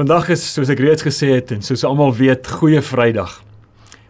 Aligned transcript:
Vandag 0.00 0.30
is 0.32 0.40
soos 0.40 0.70
ek 0.72 0.80
reeds 0.80 1.04
gesê 1.04 1.26
het 1.34 1.50
en 1.52 1.60
soos 1.60 1.82
almal 1.84 2.14
weet, 2.16 2.46
goeie 2.56 2.80
Vrydag. 2.80 3.34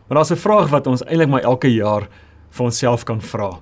Maar 0.06 0.20
daar's 0.20 0.30
'n 0.30 0.38
vraag 0.38 0.68
wat 0.70 0.86
ons 0.86 1.02
eintlik 1.02 1.28
maar 1.28 1.42
elke 1.42 1.66
jaar 1.66 2.06
vir 2.50 2.64
onsself 2.64 3.02
kan 3.04 3.20
vra. 3.20 3.58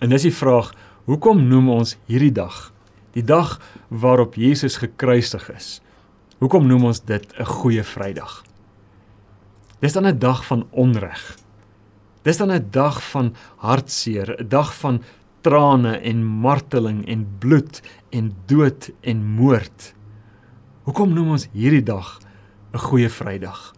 En 0.00 0.10
dis 0.10 0.22
die 0.22 0.34
vraag: 0.34 0.74
Hoekom 1.06 1.48
noem 1.48 1.70
ons 1.70 1.96
hierdie 2.06 2.32
dag, 2.32 2.72
die 3.12 3.24
dag 3.24 3.60
waarop 3.88 4.34
Jesus 4.34 4.76
gekruisig 4.76 5.50
is? 5.56 5.80
Hoekom 6.38 6.66
noem 6.66 6.84
ons 6.84 7.00
dit 7.00 7.24
'n 7.38 7.44
goeie 7.44 7.82
Vrydag? 7.82 8.44
Dis 9.80 9.92
dan 9.92 10.06
'n 10.06 10.18
dag 10.18 10.44
van 10.44 10.66
onreg. 10.70 11.36
Dis 12.22 12.36
dan 12.36 12.52
'n 12.52 12.68
dag 12.70 13.02
van 13.10 13.34
hartseer, 13.56 14.36
'n 14.38 14.48
dag 14.48 14.74
van 14.74 15.02
trane 15.40 15.98
en 15.98 16.24
marteling 16.24 17.08
en 17.08 17.26
bloed 17.38 17.80
en 18.10 18.36
dood 18.46 18.90
en 19.00 19.24
moord. 19.24 19.94
Hoekom 20.88 21.10
noem 21.12 21.34
ons 21.34 21.42
hierdie 21.52 21.82
dag 21.84 22.18
'n 22.72 22.78
goeie 22.78 23.08
Vrydag? 23.12 23.74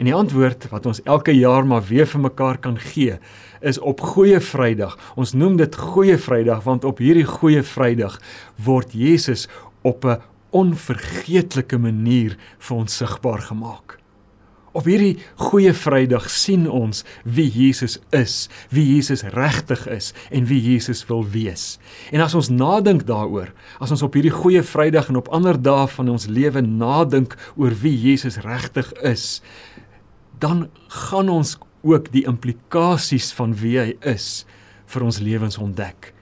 En 0.00 0.04
die 0.08 0.14
antwoord 0.14 0.70
wat 0.70 0.86
ons 0.86 1.02
elke 1.04 1.34
jaar 1.36 1.66
maar 1.66 1.84
weer 1.84 2.06
vir 2.06 2.20
mekaar 2.20 2.58
kan 2.58 2.78
gee, 2.78 3.18
is 3.60 3.78
op 3.78 4.00
Goeie 4.00 4.40
Vrydag. 4.40 4.96
Ons 5.16 5.32
noem 5.32 5.56
dit 5.56 5.76
Goeie 5.76 6.16
Vrydag 6.18 6.64
want 6.64 6.84
op 6.84 6.98
hierdie 6.98 7.26
Goeie 7.28 7.62
Vrydag 7.62 8.20
word 8.56 8.92
Jesus 8.92 9.48
op 9.82 10.04
'n 10.04 10.22
onvergeetlike 10.50 11.78
manier 11.78 12.36
vir 12.58 12.76
ons 12.76 12.96
sigbaar 12.96 13.40
gemaak. 13.40 14.01
Op 14.72 14.86
hierdie 14.88 15.18
goeie 15.36 15.74
Vrydag 15.76 16.30
sien 16.32 16.64
ons 16.64 17.02
wie 17.28 17.48
Jesus 17.52 17.98
is, 18.16 18.48
wie 18.72 18.84
Jesus 18.94 19.20
regtig 19.34 19.84
is 19.92 20.12
en 20.32 20.46
wie 20.48 20.60
Jesus 20.64 21.04
wil 21.10 21.26
wees. 21.28 21.76
En 22.08 22.24
as 22.24 22.32
ons 22.38 22.48
nadink 22.48 23.04
daaroor, 23.08 23.52
as 23.84 23.92
ons 23.92 24.04
op 24.06 24.16
hierdie 24.16 24.32
goeie 24.32 24.62
Vrydag 24.64 25.10
en 25.12 25.20
op 25.20 25.28
ander 25.28 25.60
dae 25.60 25.84
van 25.92 26.08
ons 26.14 26.24
lewe 26.30 26.64
nadink 26.64 27.36
oor 27.60 27.76
wie 27.84 27.92
Jesus 27.92 28.40
regtig 28.46 28.88
is, 29.04 29.42
dan 30.40 30.70
gaan 30.88 31.28
ons 31.28 31.58
ook 31.84 32.08
die 32.14 32.24
implikasies 32.30 33.28
van 33.36 33.52
wie 33.60 33.76
hy 33.76 33.92
is 34.08 34.46
vir 34.92 35.04
ons 35.04 35.20
lewens 35.20 35.60
ontdek. 35.60 36.14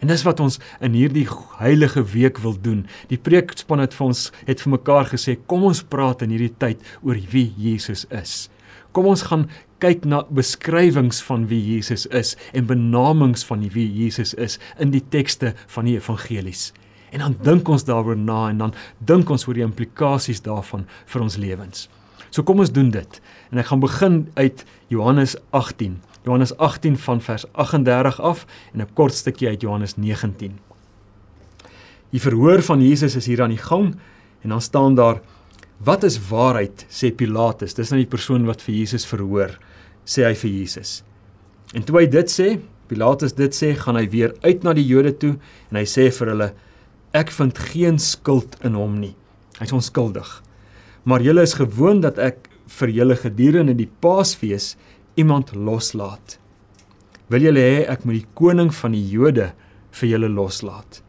En 0.00 0.08
dis 0.08 0.22
wat 0.24 0.40
ons 0.40 0.58
in 0.80 0.94
hierdie 0.96 1.26
heilige 1.60 2.02
week 2.14 2.40
wil 2.40 2.56
doen. 2.56 2.86
Die 3.12 3.20
preekspan 3.20 3.82
het 3.84 3.96
vir 3.96 4.06
ons 4.10 4.28
het 4.48 4.62
vir 4.64 4.74
mekaar 4.78 5.10
gesê, 5.12 5.36
kom 5.46 5.66
ons 5.68 5.82
praat 5.84 6.24
in 6.24 6.32
hierdie 6.32 6.54
tyd 6.56 6.80
oor 7.04 7.20
wie 7.32 7.50
Jesus 7.60 8.06
is. 8.08 8.48
Kom 8.96 9.10
ons 9.10 9.26
gaan 9.28 9.46
kyk 9.80 10.04
na 10.08 10.22
beskrywings 10.28 11.20
van 11.24 11.46
wie 11.52 11.60
Jesus 11.60 12.06
is 12.16 12.34
en 12.56 12.68
benamings 12.68 13.44
van 13.48 13.62
wie 13.72 13.86
Jesus 13.86 14.34
is 14.34 14.58
in 14.80 14.92
die 14.92 15.04
tekste 15.12 15.54
van 15.72 15.88
die 15.88 15.96
evangelies. 16.00 16.70
En 17.10 17.24
dan 17.24 17.36
dink 17.42 17.68
ons 17.68 17.84
daaroor 17.84 18.18
na 18.18 18.48
en 18.50 18.60
dan 18.60 18.74
dink 18.98 19.30
ons 19.30 19.46
oor 19.48 19.58
die 19.58 19.66
implikasies 19.66 20.44
daarvan 20.46 20.86
vir 21.10 21.24
ons 21.24 21.38
lewens. 21.40 21.88
So 22.30 22.46
kom 22.46 22.62
ons 22.62 22.70
doen 22.70 22.92
dit. 22.94 23.20
En 23.50 23.58
ek 23.58 23.72
gaan 23.72 23.82
begin 23.82 24.20
uit 24.38 24.64
Johannes 24.92 25.34
18. 25.56 25.98
Johannes 26.24 26.56
18 26.56 26.98
van 26.98 27.20
vers 27.20 27.44
38 27.52 28.20
af 28.20 28.46
en 28.72 28.80
'n 28.80 28.92
kort 28.94 29.14
stukkie 29.14 29.48
uit 29.48 29.60
Johannes 29.60 29.96
19. 29.96 30.58
Die 32.10 32.20
verhoor 32.20 32.62
van 32.62 32.82
Jesus 32.82 33.16
is 33.16 33.26
hier 33.26 33.42
aan 33.42 33.54
die 33.54 33.62
gang 33.62 33.96
en 34.42 34.48
dan 34.48 34.60
staan 34.60 34.94
daar 34.94 35.20
Wat 35.80 36.02
is 36.02 36.18
waarheid? 36.28 36.84
sê 36.92 37.08
Pilatus. 37.16 37.74
Dis 37.74 37.88
nou 37.90 38.02
die 38.02 38.10
persoon 38.10 38.44
wat 38.44 38.60
vir 38.60 38.74
Jesus 38.74 39.06
verhoor 39.06 39.54
sê 40.04 40.26
hy 40.26 40.34
vir 40.34 40.50
Jesus. 40.50 41.02
En 41.72 41.82
toe 41.82 42.00
hy 42.00 42.06
dit 42.06 42.30
sê 42.30 42.58
Pilatus 42.90 43.32
dit 43.32 43.54
sê 43.54 43.72
gaan 43.78 43.96
hy 43.96 44.08
weer 44.10 44.34
uit 44.42 44.62
na 44.66 44.74
die 44.76 44.84
Jode 44.84 45.14
toe 45.16 45.38
en 45.70 45.76
hy 45.76 45.86
sê 45.88 46.10
vir 46.12 46.32
hulle 46.34 46.50
ek 47.16 47.30
vind 47.30 47.58
geen 47.70 47.98
skuld 47.98 48.58
in 48.66 48.74
hom 48.74 48.98
nie. 49.00 49.14
Hy's 49.58 49.72
onskuldig. 49.72 50.28
Maar 51.08 51.24
julle 51.24 51.42
is 51.42 51.56
gewoond 51.56 52.02
dat 52.02 52.18
ek 52.20 52.50
vir 52.78 52.92
julle 52.94 53.16
gedurende 53.16 53.74
die 53.78 53.88
Paasfees 54.02 54.74
iemand 55.18 55.54
loslaat. 55.54 56.38
Wil 57.30 57.46
julle 57.46 57.62
hê 57.62 57.82
ek 57.90 58.04
moet 58.04 58.20
die 58.20 58.30
koning 58.38 58.72
van 58.74 58.94
die 58.96 59.04
Jode 59.12 59.52
vir 59.98 60.08
julle 60.12 60.30
loslaat? 60.30 61.00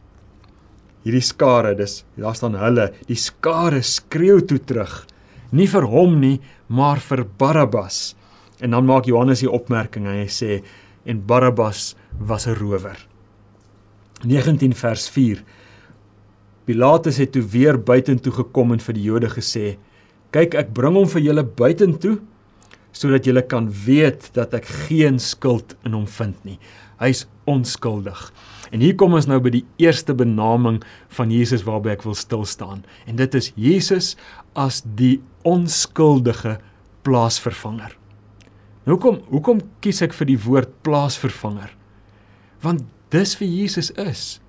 Hierdie 1.01 1.23
skare, 1.25 1.73
dis 1.77 2.03
daar 2.17 2.37
staan 2.37 2.57
hulle, 2.61 2.91
die 3.09 3.17
skare 3.17 3.81
skreeu 3.81 4.41
toe 4.45 4.59
terug, 4.59 5.01
nie 5.51 5.67
vir 5.67 5.87
hom 5.89 6.19
nie, 6.21 6.37
maar 6.69 7.01
vir 7.01 7.25
Barabbas. 7.41 8.13
En 8.61 8.75
dan 8.75 8.85
maak 8.85 9.09
Johannes 9.09 9.41
die 9.41 9.49
opmerking 9.49 10.05
en 10.05 10.21
hy 10.21 10.29
sê 10.29 10.61
en 11.09 11.23
Barabbas 11.25 11.95
was 12.19 12.45
'n 12.47 12.55
rower. 12.55 12.97
19 14.23 14.73
vers 14.73 15.09
4 15.09 15.41
Pilatus 16.65 17.17
het 17.17 17.31
toe 17.33 17.41
weer 17.41 17.77
buitentoe 17.77 18.31
gekom 18.31 18.71
en 18.71 18.79
vir 18.79 18.93
die 18.93 19.03
Jode 19.03 19.29
gesê: 19.29 19.77
"Kyk, 20.31 20.55
ek 20.55 20.73
bring 20.73 20.95
hom 20.95 21.07
vir 21.07 21.21
julle 21.21 21.43
buitentoe 21.43 22.19
sodat 22.91 23.27
jy 23.27 23.41
kan 23.47 23.69
weet 23.85 24.29
dat 24.35 24.53
ek 24.53 24.67
geen 24.87 25.19
skuld 25.19 25.75
in 25.85 25.95
hom 25.95 26.07
vind 26.07 26.37
nie. 26.45 26.59
Hy's 27.01 27.25
onskuldig. 27.49 28.29
En 28.71 28.79
hier 28.83 28.95
kom 28.95 29.15
ons 29.17 29.27
nou 29.27 29.39
by 29.43 29.51
die 29.57 29.65
eerste 29.81 30.13
benaming 30.15 30.79
van 31.17 31.31
Jesus 31.33 31.65
waarby 31.67 31.95
ek 31.95 32.05
wil 32.07 32.15
stil 32.15 32.45
staan. 32.47 32.85
En 33.09 33.17
dit 33.19 33.35
is 33.35 33.51
Jesus 33.59 34.13
as 34.55 34.81
die 34.85 35.19
onskuldige 35.47 36.59
plaasvervanger. 37.03 37.97
Nou 38.85 38.95
hoekom 38.95 39.19
hoekom 39.29 39.59
kies 39.83 40.01
ek 40.05 40.15
vir 40.17 40.31
die 40.31 40.39
woord 40.41 40.71
plaasvervanger? 40.85 41.73
Want 42.63 42.85
dis 43.13 43.35
wie 43.41 43.49
Jesus 43.49 43.91
is. 43.99 44.39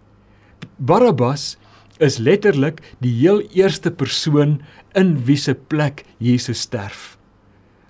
Barabbas 0.78 1.56
is 2.02 2.20
letterlik 2.22 2.80
die 3.02 3.12
heel 3.20 3.42
eerste 3.56 3.90
persoon 3.90 4.60
in 4.98 5.16
wie 5.26 5.38
se 5.40 5.54
plek 5.54 6.04
Jesus 6.22 6.64
sterf. 6.66 7.16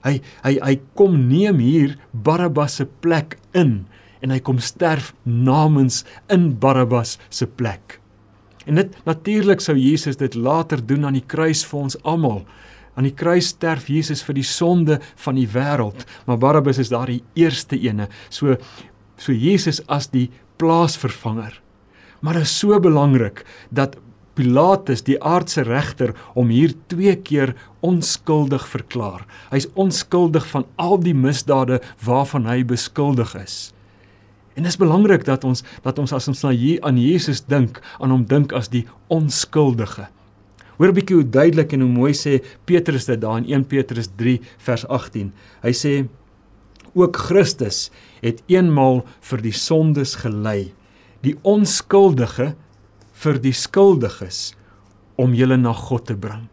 Hy 0.06 0.18
hy 0.42 0.58
hy 0.62 0.76
kom 0.98 1.16
neem 1.28 1.60
hier 1.62 1.96
Barabbas 2.12 2.80
se 2.80 2.86
plek 2.86 3.38
in 3.54 3.84
en 4.22 4.30
hy 4.30 4.38
kom 4.44 4.60
sterf 4.62 5.12
namens 5.26 6.02
in 6.30 6.52
Barabbas 6.62 7.16
se 7.30 7.46
plek. 7.46 7.98
En 8.66 8.78
dit 8.78 8.94
natuurlik 9.06 9.62
sou 9.62 9.74
Jesus 9.78 10.20
dit 10.20 10.34
later 10.38 10.82
doen 10.86 11.08
aan 11.08 11.18
die 11.18 11.26
kruis 11.26 11.64
vir 11.66 11.80
ons 11.80 11.98
almal. 12.06 12.44
Aan 12.94 13.08
die 13.08 13.16
kruis 13.16 13.50
sterf 13.54 13.88
Jesus 13.90 14.22
vir 14.22 14.36
die 14.38 14.46
sonde 14.46 15.00
van 15.24 15.38
die 15.38 15.48
wêreld, 15.48 16.04
maar 16.26 16.38
Barabbas 16.38 16.78
is 16.82 16.92
daar 16.92 17.10
die 17.10 17.22
eerste 17.38 17.78
ene. 17.80 18.08
So 18.30 18.58
so 19.22 19.32
Jesus 19.32 19.78
as 19.86 20.08
die 20.10 20.28
plaasvervanger. 20.58 21.54
Maar 22.22 22.40
dit 22.40 22.46
is 22.46 22.54
so 22.58 22.78
belangrik 22.82 23.44
dat 23.70 23.96
Pilatus, 24.34 25.02
die 25.04 25.18
aardse 25.20 25.64
regter, 25.66 26.14
hom 26.36 26.48
hier 26.48 26.72
twee 26.88 27.14
keer 27.16 27.54
onskuldig 27.84 28.64
verklaar. 28.68 29.26
Hy's 29.50 29.68
onskuldig 29.74 30.46
van 30.48 30.64
al 30.80 30.98
die 31.02 31.14
misdade 31.16 31.80
waarvan 32.04 32.48
hy 32.48 32.62
beskuldig 32.64 33.34
is. 33.36 33.56
En 34.56 34.64
dit 34.64 34.72
is 34.72 34.80
belangrik 34.80 35.24
dat 35.24 35.44
ons 35.48 35.64
dat 35.84 35.98
ons 35.98 36.12
as 36.12 36.28
ons 36.28 36.42
na 36.44 36.52
hier 36.52 36.80
aan 36.84 36.98
Jesus 37.00 37.44
dink, 37.48 37.80
aan 38.00 38.12
hom 38.12 38.24
dink 38.28 38.52
as 38.56 38.68
die 38.72 38.84
onskuldige. 39.12 40.08
Hoor 40.76 40.88
'n 40.88 40.96
bietjie 40.96 41.16
hoe 41.16 41.30
duidelik 41.30 41.72
en 41.72 41.80
hoe 41.80 41.92
mooi 41.92 42.12
sê 42.12 42.42
Petrus 42.64 43.04
dit 43.04 43.20
daar 43.20 43.38
in 43.38 43.48
1 43.48 43.64
Petrus 43.64 44.08
3 44.16 44.40
vers 44.58 44.86
18. 44.88 45.32
Hy 45.62 45.72
sê 45.72 46.08
ook 46.94 47.16
Christus 47.16 47.90
het 48.20 48.42
eenmaal 48.46 49.04
vir 49.20 49.40
die 49.42 49.52
sondes 49.52 50.14
gelei, 50.14 50.72
die 51.22 51.36
onskuldige 51.42 52.54
vir 53.22 53.38
die 53.42 53.54
skuldiges 53.54 54.52
om 55.20 55.36
julle 55.36 55.58
na 55.60 55.72
God 55.76 56.08
te 56.10 56.16
bring. 56.18 56.48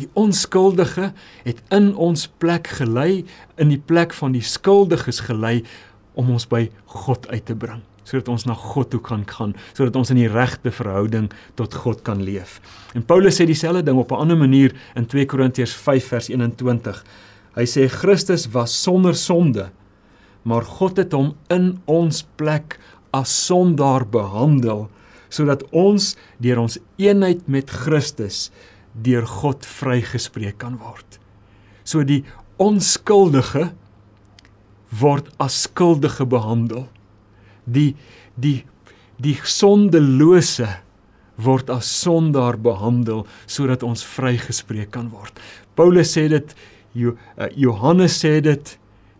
Die 0.00 0.08
onskuldige 0.18 1.10
het 1.44 1.60
in 1.74 1.92
ons 2.00 2.26
plek 2.40 2.70
gelei, 2.78 3.24
in 3.60 3.72
die 3.72 3.80
plek 3.80 4.14
van 4.16 4.34
die 4.34 4.44
skuldiges 4.44 5.20
gelei 5.28 5.60
om 6.18 6.32
ons 6.32 6.48
by 6.48 6.66
God 7.04 7.28
uit 7.30 7.44
te 7.48 7.56
bring, 7.56 7.82
sodat 8.08 8.30
ons 8.32 8.46
na 8.48 8.56
God 8.56 8.90
toe 8.92 9.00
kan 9.04 9.24
gaan, 9.28 9.52
sodat 9.76 9.96
ons 10.00 10.12
in 10.14 10.20
die 10.22 10.30
regte 10.32 10.72
verhouding 10.72 11.28
tot 11.60 11.76
God 11.84 12.02
kan 12.06 12.24
leef. 12.24 12.58
En 12.96 13.04
Paulus 13.04 13.38
sê 13.38 13.46
dieselfde 13.48 13.84
ding 13.86 14.00
op 14.00 14.12
'n 14.12 14.24
ander 14.24 14.36
manier 14.36 14.72
in 14.96 15.06
2 15.06 15.26
Korintiërs 15.26 15.74
5 15.74 16.08
vers 16.08 16.28
21. 16.28 17.04
Hy 17.54 17.64
sê 17.64 17.88
Christus 17.88 18.48
was 18.52 18.72
sonder 18.82 19.14
sonde, 19.14 19.70
maar 20.42 20.64
God 20.64 20.96
het 20.96 21.12
hom 21.12 21.34
in 21.50 21.80
ons 21.84 22.24
plek 22.36 22.78
as 23.12 23.46
sondaar 23.46 24.06
behandel 24.08 24.88
sodat 25.32 25.64
ons 25.72 26.12
deur 26.44 26.60
ons 26.62 26.78
eenheid 27.00 27.46
met 27.48 27.70
Christus 27.72 28.50
deur 28.92 29.24
God 29.26 29.64
vrygespreek 29.64 30.58
kan 30.60 30.76
word. 30.82 31.18
So 31.84 32.04
die 32.04 32.22
onskuldige 32.60 33.70
word 35.00 35.30
as 35.40 35.64
skuldige 35.64 36.26
behandel. 36.28 36.86
Die 37.64 37.94
die 38.36 38.62
die 39.22 39.36
sondelose 39.46 40.68
word 41.40 41.70
as 41.70 41.88
sondaar 42.02 42.58
behandel 42.60 43.24
sodat 43.46 43.84
ons 43.86 44.04
vrygespreek 44.04 44.92
kan 44.94 45.08
word. 45.12 45.36
Paulus 45.78 46.12
sê 46.16 46.26
dit 46.32 46.54
eh, 46.96 47.12
Johannes 47.56 48.18
sê 48.20 48.40
dit 48.44 48.74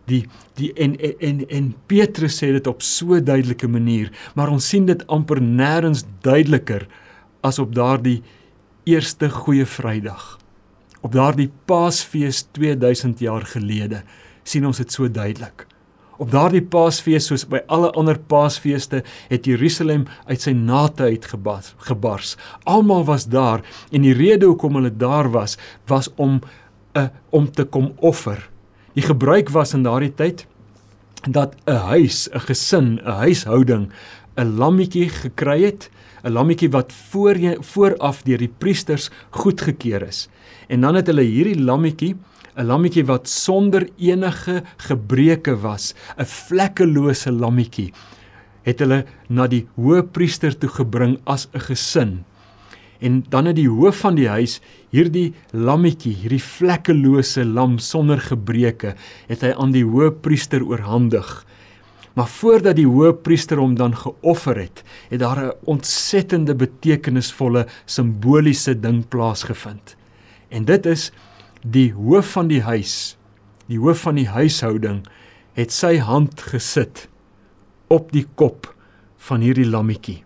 die 0.09 0.23
die 0.59 0.71
en 0.73 0.95
en 0.99 1.41
en 1.49 1.73
Petrus 1.87 2.37
sê 2.41 2.51
dit 2.53 2.67
op 2.67 2.81
so 2.81 3.19
duidelike 3.19 3.67
manier, 3.67 4.11
maar 4.35 4.51
ons 4.53 4.67
sien 4.69 4.85
dit 4.85 5.07
amper 5.07 5.41
nêrens 5.41 6.05
duideliker 6.25 6.87
as 7.43 7.59
op 7.59 7.73
daardie 7.75 8.21
eerste 8.85 9.29
goeie 9.29 9.65
Vrydag. 9.65 10.37
Op 11.03 11.11
daardie 11.11 11.49
Paasfees 11.67 12.45
2000 12.55 13.19
jaar 13.19 13.45
gelede 13.47 14.03
sien 14.43 14.65
ons 14.67 14.79
dit 14.79 14.91
so 14.91 15.07
duidelik. 15.07 15.65
Op 16.21 16.29
daardie 16.31 16.61
Paasfees 16.61 17.25
soos 17.27 17.43
by 17.49 17.63
alle 17.73 17.89
ander 17.99 18.19
Paasfeeste 18.19 19.01
het 19.31 19.47
Jerusalem 19.49 20.05
uit 20.29 20.43
sy 20.43 20.53
nate 20.55 21.09
uitgebars. 21.09 21.73
Gebars. 21.89 22.35
Almal 22.69 23.03
was 23.09 23.25
daar 23.27 23.63
en 23.91 24.05
die 24.05 24.15
rede 24.15 24.47
hoekom 24.51 24.77
hulle 24.79 24.93
daar 24.93 25.31
was 25.33 25.57
was 25.89 26.11
om 26.15 26.39
'n 26.39 26.99
uh, 26.99 27.07
om 27.29 27.51
te 27.51 27.63
kom 27.63 27.93
offer. 27.97 28.52
Die 28.93 29.05
gebruik 29.05 29.49
was 29.49 29.73
in 29.73 29.83
daardie 29.83 30.13
tyd 30.13 30.45
dat 31.25 31.55
'n 31.65 31.81
huis, 31.89 32.29
'n 32.29 32.39
gesin, 32.39 32.99
'n 33.01 33.17
huishouding 33.25 33.89
'n 34.37 34.57
lammetjie 34.57 35.09
gekry 35.09 35.63
het, 35.63 35.89
'n 36.23 36.31
lammetjie 36.31 36.69
wat 36.69 36.93
voor 36.93 37.35
vooraf 37.59 38.21
deur 38.23 38.37
die 38.37 38.53
priesters 38.57 39.09
goedgekeur 39.29 40.01
is. 40.07 40.29
En 40.67 40.81
dan 40.81 40.95
het 40.95 41.07
hulle 41.07 41.21
hierdie 41.21 41.63
lammetjie 41.63 42.15
'n 42.55 42.65
lammetjie 42.65 43.05
wat 43.05 43.27
sonder 43.27 43.89
enige 43.97 44.63
gebreke 44.77 45.55
was, 45.61 45.93
'n 46.17 46.25
vlekkelose 46.25 47.31
lammetjie, 47.31 47.93
het 48.61 48.79
hulle 48.79 49.05
na 49.29 49.47
die 49.47 49.67
hoëpriester 49.75 50.57
toe 50.57 50.69
gebring 50.69 51.17
as 51.25 51.47
'n 51.53 51.59
gesin. 51.59 52.25
En 53.03 53.23
dan 53.29 53.49
het 53.49 53.57
die 53.59 53.69
hoof 53.69 53.99
van 54.05 54.15
die 54.15 54.29
huis 54.31 54.59
hierdie 54.95 55.33
lammetjie, 55.51 56.13
hierdie 56.15 56.43
vlekkelose 56.43 57.43
lam 57.43 57.75
sonder 57.83 58.21
gebreke, 58.23 58.93
het 59.27 59.43
hy 59.43 59.51
aan 59.59 59.73
die 59.75 59.83
hoëpriester 59.83 60.63
oorhandig. 60.63 61.27
Maar 62.15 62.29
voordat 62.29 62.77
die 62.77 62.87
hoëpriester 62.87 63.59
hom 63.59 63.75
dan 63.75 63.97
geoffer 63.97 64.61
het, 64.61 64.83
het 65.09 65.19
daar 65.19 65.41
'n 65.43 65.51
ontsettende 65.65 66.55
betekenisvolle 66.55 67.67
simboliese 67.85 68.79
ding 68.79 69.07
plaasgevind. 69.07 69.95
En 70.49 70.65
dit 70.65 70.85
is 70.85 71.11
die 71.65 71.91
hoof 71.91 72.31
van 72.31 72.47
die 72.47 72.61
huis, 72.61 73.17
die 73.67 73.79
hoof 73.79 73.99
van 73.99 74.15
die 74.15 74.27
huishouding 74.27 75.05
het 75.53 75.71
sy 75.71 75.97
hand 75.97 76.41
gesit 76.41 77.09
op 77.87 78.11
die 78.11 78.27
kop 78.35 78.75
van 79.17 79.41
hierdie 79.41 79.69
lammetjie. 79.69 80.23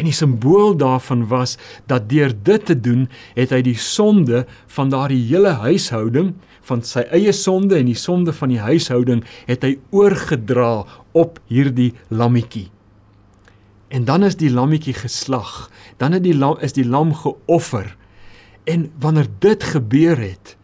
En 0.00 0.08
die 0.08 0.16
simbool 0.16 0.72
daarvan 0.80 1.26
was 1.28 1.58
dat 1.90 2.08
deur 2.08 2.32
dit 2.32 2.64
te 2.64 2.76
doen, 2.80 3.04
het 3.36 3.52
hy 3.52 3.60
die 3.66 3.76
sonde 3.76 4.46
van 4.72 4.88
daardie 4.92 5.20
hele 5.28 5.52
huishouding, 5.60 6.32
van 6.64 6.80
sy 6.86 7.04
eie 7.12 7.32
sonde 7.36 7.76
en 7.76 7.88
die 7.90 7.98
sonde 7.98 8.32
van 8.36 8.52
die 8.52 8.62
huishouding, 8.64 9.20
het 9.48 9.64
hy 9.66 9.74
oorgedra 9.92 10.86
op 11.12 11.40
hierdie 11.52 11.92
lammetjie. 12.08 12.70
En 13.90 14.06
dan 14.08 14.24
is 14.24 14.38
die 14.40 14.52
lammetjie 14.52 14.94
geslag, 14.96 15.68
dan 16.00 16.16
het 16.16 16.24
die 16.24 16.36
lam 16.36 16.56
is 16.64 16.72
die 16.76 16.86
lam 16.86 17.12
geoffer 17.12 17.90
En 18.64 18.92
wanneer 18.98 19.26
dit 19.38 19.62
gebeur 19.62 20.18
het, 20.18 20.56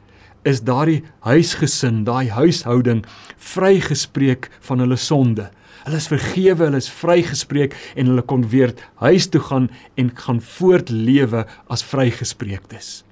is 0.42 0.62
daardie 0.62 1.02
huisgesin, 1.26 2.04
daai 2.04 2.30
huishouding 2.30 3.04
vrygespreek 3.36 4.50
van 4.68 4.78
hulle 4.78 4.96
sonde. 4.96 5.48
Hulle 5.86 6.00
is 6.02 6.08
vergewe, 6.10 6.64
hulle 6.66 6.80
is 6.82 6.90
vrygespreek 6.90 7.74
en 7.94 8.08
hulle 8.10 8.22
kon 8.26 8.42
weer 8.50 8.72
huis 9.04 9.28
toe 9.30 9.40
gaan 9.40 9.68
en 9.94 10.10
gaan 10.18 10.40
voortlewe 10.42 11.44
as 11.70 11.84
vrygespreektes. 11.86 13.04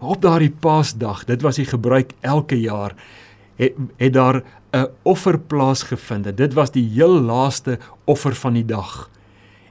Maar 0.00 0.16
op 0.16 0.22
daardie 0.24 0.54
Paasdag, 0.64 1.26
dit 1.28 1.44
was 1.44 1.60
die 1.60 1.68
gebruik 1.68 2.14
elke 2.24 2.56
jaar, 2.56 2.96
het, 3.60 3.76
het 4.00 4.12
daar 4.16 4.42
'n 4.72 4.88
offer 5.04 5.38
plaasgevind. 5.38 6.36
Dit 6.36 6.54
was 6.54 6.70
die 6.70 6.88
heel 6.88 7.20
laaste 7.20 7.78
offer 8.04 8.34
van 8.34 8.52
die 8.52 8.64
dag. 8.64 9.10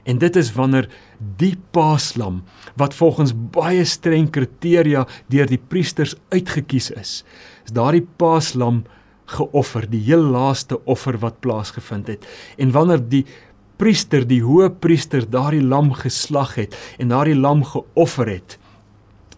En 0.04 0.18
dit 0.18 0.36
is 0.36 0.52
wanneer 0.52 0.88
die 1.36 1.56
paaslam 1.70 2.42
wat 2.76 2.94
volgens 2.94 3.32
baie 3.34 3.84
streng 3.84 4.30
kriteria 4.30 5.06
deur 5.26 5.46
die 5.46 5.62
priesters 5.68 6.14
uitgekies 6.28 6.90
is, 6.90 7.24
is 7.64 7.72
daardie 7.72 8.06
paaslam 8.16 8.84
geoffer, 9.32 9.86
die 9.90 10.02
heel 10.06 10.22
laaste 10.34 10.78
offer 10.84 11.18
wat 11.22 11.40
plaasgevind 11.44 12.10
het. 12.12 12.26
En 12.58 12.72
wanneer 12.74 13.02
die 13.02 13.24
priester, 13.80 14.26
die 14.28 14.42
hoë 14.44 14.70
priester 14.82 15.24
daardie 15.28 15.62
lam 15.64 15.92
geslag 15.98 16.54
het 16.60 16.76
en 17.02 17.10
daardie 17.12 17.38
lam 17.38 17.64
geoffer 17.66 18.30
het, 18.30 18.58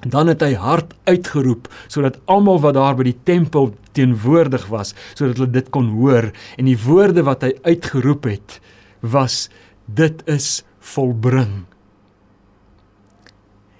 dan 0.05 0.29
het 0.29 0.43
hy 0.45 0.53
hard 0.61 0.93
uitgeroep 1.09 1.71
sodat 1.89 2.19
almal 2.29 2.61
wat 2.61 2.77
daar 2.77 2.97
by 2.99 3.07
die 3.09 3.19
tempel 3.25 3.73
teenwoordig 3.97 4.67
was, 4.73 4.93
sodat 5.15 5.39
hulle 5.39 5.55
dit 5.55 5.71
kon 5.73 5.95
hoor 5.97 6.29
en 6.59 6.69
die 6.69 6.79
woorde 6.85 7.25
wat 7.25 7.47
hy 7.47 7.55
uitgeroep 7.65 8.29
het 8.29 8.59
was 9.01 9.49
dit 9.87 10.23
is 10.29 10.65
volbring. 10.95 11.65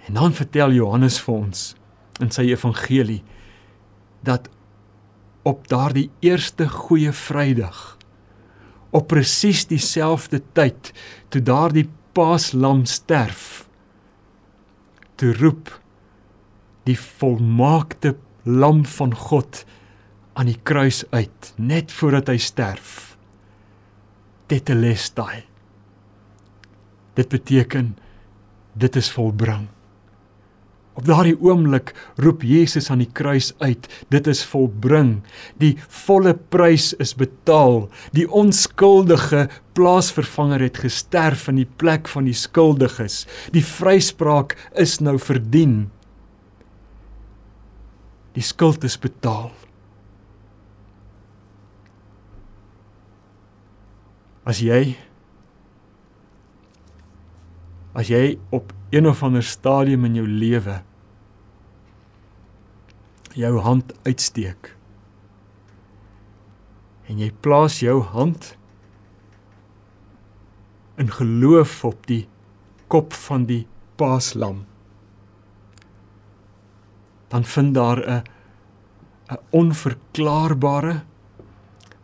En 0.09 0.21
dan 0.21 0.37
vertel 0.37 0.77
Johannes 0.77 1.19
vir 1.25 1.35
ons 1.35 1.71
in 2.23 2.33
sy 2.33 2.47
evangelie 2.53 3.23
dat 4.25 4.49
op 5.45 5.69
daardie 5.69 6.09
eerste 6.25 6.67
goeie 6.69 7.13
Vrydag. 7.13 7.97
Op 8.95 9.09
presies 9.13 9.67
dieselfde 9.69 10.41
tyd 10.57 10.93
toe 11.29 11.43
daardie 11.45 11.87
paaslam 12.17 12.85
sterf 12.89 13.67
te 15.21 15.31
roep 15.39 15.71
die 16.89 16.99
volmaakte 16.99 18.17
lam 18.43 18.85
van 18.97 19.15
God 19.15 19.65
aan 20.35 20.51
die 20.51 20.59
kruis 20.63 21.05
uit 21.15 21.53
net 21.57 21.93
voordat 21.95 22.33
hy 22.33 22.39
sterf. 22.43 23.15
Tetelestai 24.51 25.45
Dit 27.15 27.29
beteken 27.31 27.95
dit 28.73 28.97
is 28.97 29.11
volbring. 29.15 29.69
Op 30.95 31.07
daardie 31.09 31.35
oomblik 31.43 31.91
roep 32.23 32.45
Jesus 32.47 32.87
aan 32.91 33.01
die 33.03 33.11
kruis 33.11 33.51
uit, 33.59 33.89
dit 34.15 34.29
is 34.31 34.45
volbring. 34.47 35.17
Die 35.59 35.75
volle 36.05 36.37
prys 36.55 36.93
is 37.03 37.17
betaal. 37.19 37.89
Die 38.15 38.29
onskuldige 38.31 39.49
plaasvervanger 39.75 40.63
het 40.69 40.79
gesterf 40.85 41.49
in 41.51 41.59
die 41.59 41.71
plek 41.83 42.07
van 42.13 42.29
die 42.31 42.37
skuldiges. 42.39 43.25
Die 43.51 43.65
vryspraak 43.67 44.55
is 44.79 45.01
nou 45.03 45.17
verdien. 45.19 45.89
Die 48.39 48.47
skuld 48.47 48.87
is 48.87 48.99
betaal. 48.99 49.51
As 54.45 54.61
jy 54.63 54.95
as 57.95 58.11
jy 58.11 58.35
op 58.55 58.73
een 58.95 59.07
of 59.11 59.23
ander 59.27 59.43
stadium 59.43 60.05
in 60.07 60.15
jou 60.15 60.27
lewe 60.29 60.77
jou 63.35 63.57
hand 63.59 63.91
uitsteek 64.07 64.69
en 67.11 67.19
jy 67.19 67.33
plaas 67.43 67.81
jou 67.83 67.97
hand 68.13 68.53
in 71.03 71.11
geloof 71.11 71.81
op 71.89 72.07
die 72.07 72.23
kop 72.87 73.17
van 73.25 73.49
die 73.51 73.65
paaslam 73.99 74.63
dan 77.35 77.45
vind 77.55 77.75
daar 77.75 77.99
'n 77.99 78.23
'n 79.35 79.43
onverklaarbare 79.51 80.95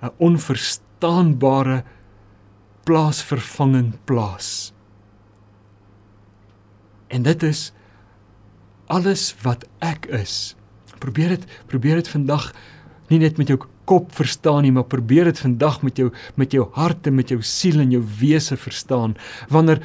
'n 0.02 0.12
onverstaanbare 0.18 1.84
plaasvervanging 2.84 3.94
plaas 4.04 4.72
En 7.10 7.26
dit 7.26 7.42
is 7.42 7.70
alles 8.90 9.30
wat 9.42 9.66
ek 9.84 10.06
is. 10.14 10.54
Probeer 11.02 11.36
dit 11.36 11.46
probeer 11.70 12.00
dit 12.00 12.10
vandag 12.10 12.50
nie 13.10 13.20
net 13.22 13.38
met 13.40 13.50
jou 13.50 13.58
kop 13.90 14.12
verstaan 14.14 14.62
nie, 14.62 14.72
maar 14.74 14.86
probeer 14.86 15.30
dit 15.30 15.42
vandag 15.42 15.80
met 15.86 15.98
jou 15.98 16.10
met 16.38 16.54
jou 16.54 16.68
hart 16.76 17.08
en 17.10 17.18
met 17.18 17.32
jou 17.32 17.40
siel 17.42 17.82
en 17.82 17.90
jou 17.94 18.02
wese 18.20 18.58
verstaan. 18.58 19.16
Wanneer 19.50 19.82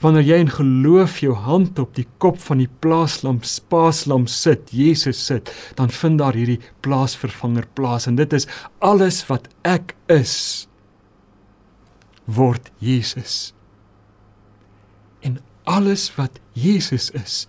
wanneer 0.00 0.24
jy 0.24 0.38
in 0.40 0.48
geloof 0.48 1.18
jou 1.20 1.34
hand 1.36 1.78
op 1.82 1.92
die 1.98 2.06
kop 2.24 2.38
van 2.40 2.62
die 2.62 2.70
plaaslam 2.80 3.42
spaaslam 3.44 4.24
sit, 4.32 4.72
Jesus 4.72 5.20
sit, 5.26 5.52
dan 5.76 5.92
vind 5.92 6.22
daar 6.22 6.38
hierdie 6.38 6.60
plaasvervanger 6.80 7.68
plaas 7.76 8.08
en 8.08 8.16
dit 8.16 8.32
is 8.32 8.48
alles 8.80 9.20
wat 9.28 9.50
ek 9.68 9.92
is 10.08 10.66
word 12.24 12.72
Jesus 12.80 13.50
alles 15.70 16.08
wat 16.18 16.40
Jesus 16.58 17.10
is, 17.14 17.44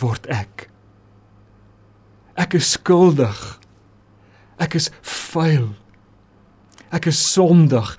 word 0.00 0.26
ek. 0.32 0.68
Ek 2.40 2.56
is 2.58 2.74
skuldig. 2.76 3.38
Ek 4.60 4.76
is 4.76 4.90
vuil. 5.32 5.72
Ek 6.92 7.08
is 7.08 7.20
sondig. 7.20 7.94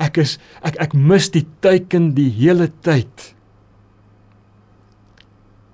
Ek 0.00 0.18
is 0.22 0.38
ek 0.66 0.78
ek 0.82 0.96
mis 0.96 1.28
die 1.34 1.44
teiken 1.62 2.12
die 2.16 2.30
hele 2.34 2.70
tyd. 2.86 3.30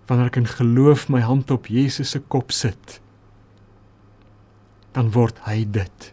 Wanneer 0.07 0.31
ek 0.31 0.41
in 0.43 0.51
geloof 0.51 1.07
my 1.13 1.23
hand 1.25 1.51
op 1.55 1.71
Jesus 1.73 2.13
se 2.15 2.21
kop 2.21 2.53
sit, 2.55 2.99
dan 4.95 5.11
word 5.17 5.41
hy 5.49 5.65
dit. 5.65 6.11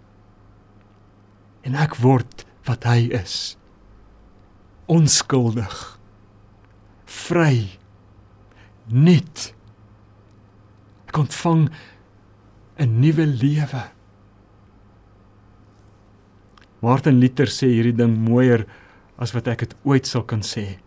En 1.68 1.76
ek 1.80 2.00
word 2.04 2.46
wat 2.68 2.88
hy 2.90 3.12
is. 3.14 3.56
Onskuldig 4.92 5.84
vry, 7.14 7.68
nuut. 8.90 9.54
Ek 11.08 11.18
ontvang 11.18 11.70
'n 12.80 13.00
nuwe 13.02 13.26
lewe. 13.26 13.84
Martin 16.82 17.20
Luther 17.20 17.48
sê 17.48 17.70
hierdie 17.72 17.96
ding 17.96 18.18
mooier 18.18 18.66
as 19.18 19.34
wat 19.36 19.48
ek 19.48 19.60
dit 19.60 19.76
ooit 19.86 20.06
sou 20.10 20.24
kan 20.24 20.42
sê. 20.42 20.80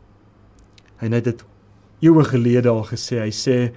Hy 1.00 1.08
het 1.08 1.24
dit 1.24 1.44
eeue 2.02 2.24
gelede 2.24 2.68
al 2.68 2.84
gesê. 2.84 3.22
Hy 3.22 3.32
sê 3.32 3.72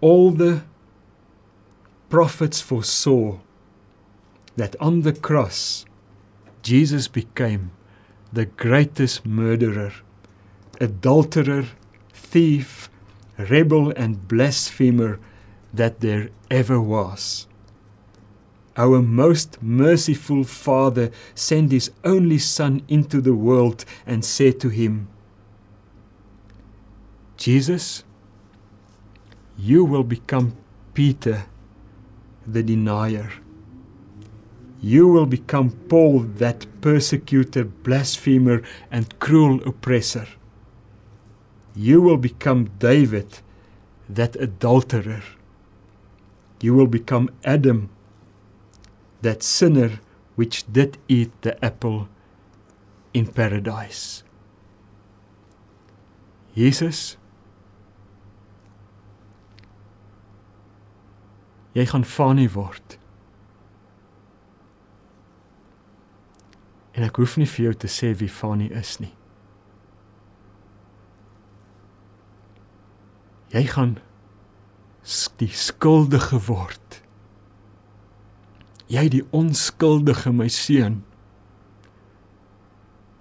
all 0.00 0.32
the 0.36 0.62
prophets 2.08 2.62
foresaw 2.62 3.40
that 4.56 4.76
on 4.80 5.02
the 5.02 5.12
cross 5.12 5.84
Jesus 6.62 7.08
became 7.08 7.70
the 8.32 8.44
greatest 8.44 9.24
murderer, 9.24 9.92
adulterer, 10.80 11.66
thief, 12.12 12.90
rebel 13.38 13.90
and 13.96 14.26
blasphemer 14.28 15.18
that 15.72 16.00
there 16.00 16.30
ever 16.50 16.80
was. 16.80 17.46
Our 18.76 19.02
most 19.02 19.60
merciful 19.60 20.44
Father 20.44 21.10
sent 21.34 21.72
his 21.72 21.90
only 22.04 22.38
Son 22.38 22.82
into 22.88 23.20
the 23.20 23.34
world 23.34 23.84
and 24.06 24.24
said 24.24 24.60
to 24.60 24.68
him, 24.68 25.08
Jesus, 27.36 28.04
you 29.56 29.84
will 29.84 30.04
become 30.04 30.56
Peter, 30.94 31.46
the 32.46 32.62
denier. 32.62 33.32
You 34.80 35.08
will 35.08 35.26
become 35.26 35.70
Paul, 35.88 36.20
that 36.20 36.66
persecutor, 36.80 37.64
blasphemer, 37.64 38.62
and 38.92 39.18
cruel 39.18 39.60
oppressor. 39.66 40.28
You 41.78 42.02
will 42.02 42.16
become 42.16 42.70
David, 42.80 43.38
that 44.08 44.34
adulterer. 44.34 45.22
You 46.60 46.74
will 46.74 46.88
become 46.88 47.30
Adam, 47.44 47.90
that 49.22 49.44
sinner 49.44 50.00
which 50.34 50.64
did 50.72 50.98
eat 51.06 51.30
the 51.42 51.64
apple 51.64 52.08
in 53.14 53.28
paradise. 53.28 54.24
Jesus 56.56 57.16
jy 61.78 61.86
gaan 61.86 62.02
Fanie 62.02 62.48
word. 62.50 62.98
En 66.98 67.06
ek 67.06 67.22
hoef 67.22 67.36
nie 67.38 67.46
vir 67.46 67.68
jou 67.68 67.76
te 67.86 67.92
sê 67.92 68.10
wie 68.18 68.26
Fanie 68.26 68.72
is 68.74 68.96
nie. 68.98 69.14
Jy 73.52 73.64
gaan 73.66 73.96
die 75.40 75.52
skuldige 75.52 76.40
word. 76.48 77.00
Jy 78.88 79.08
die 79.12 79.24
onskuldige 79.36 80.32
my 80.32 80.48
seun 80.52 81.02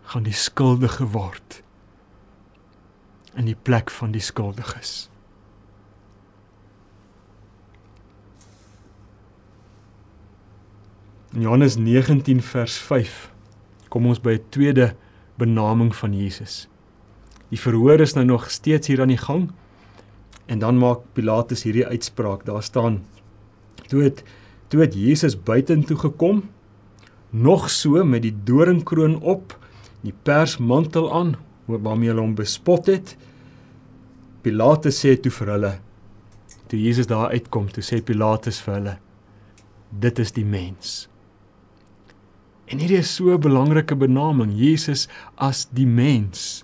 gaan 0.08 0.24
die 0.24 0.36
skuldige 0.36 1.08
word 1.12 1.62
in 3.38 3.48
die 3.48 3.56
plek 3.56 3.92
van 3.94 4.14
die 4.16 4.24
skuldiges. 4.24 5.10
In 11.36 11.44
Johannes 11.44 11.76
19 11.78 12.42
vers 12.42 12.78
5 12.82 13.28
kom 13.94 14.08
ons 14.08 14.20
by 14.20 14.40
'n 14.40 14.50
tweede 14.50 14.96
benaming 15.38 15.96
van 15.96 16.14
Jesus. 16.14 16.68
Die 17.50 17.60
verhoor 17.60 18.00
is 18.00 18.14
nou 18.14 18.26
nog 18.26 18.50
steeds 18.50 18.88
hier 18.88 19.02
aan 19.02 19.14
die 19.14 19.22
gang. 19.22 19.52
En 20.48 20.60
dan 20.60 20.80
maak 20.80 21.04
Pilatus 21.14 21.64
hierdie 21.68 21.86
uitspraak. 21.88 22.46
Daar 22.48 22.64
staan: 22.64 23.02
Toe 23.88 24.04
het 24.08 24.24
toe 24.68 24.82
het 24.84 24.96
Jesus 24.96 25.38
buitentoe 25.44 25.96
gekom, 25.98 26.42
nog 27.30 27.70
so 27.72 28.04
met 28.04 28.22
die 28.26 28.36
doringkroon 28.44 29.22
op, 29.22 29.54
die 30.04 30.14
persmantel 30.24 31.08
aan, 31.14 31.36
waarmee 31.66 32.12
hulle 32.12 32.24
hom 32.24 32.36
bespot 32.36 32.88
het. 32.92 33.16
Pilatus 34.44 35.00
sê 35.04 35.16
toe 35.20 35.32
vir 35.40 35.54
hulle: 35.56 35.74
Toe 36.68 36.80
Jesus 36.80 37.08
daar 37.08 37.32
uitkom, 37.32 37.70
toe 37.72 37.84
sê 37.84 38.02
Pilatus 38.04 38.60
vir 38.64 38.76
hulle: 38.80 38.98
Dit 39.92 40.20
is 40.20 40.36
die 40.36 40.46
mens. 40.48 41.08
En 42.68 42.82
hierdie 42.84 43.00
is 43.00 43.16
so 43.16 43.32
'n 43.32 43.40
belangrike 43.40 43.96
benaming, 43.96 44.52
Jesus 44.52 45.08
as 45.36 45.68
die 45.72 45.88
mens. 45.88 46.64